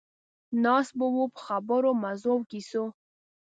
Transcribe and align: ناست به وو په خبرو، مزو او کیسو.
ناست 0.63 0.91
به 0.97 1.05
وو 1.13 1.23
په 1.33 1.39
خبرو، 1.45 1.89
مزو 2.01 2.29
او 2.35 2.41
کیسو. 2.51 2.83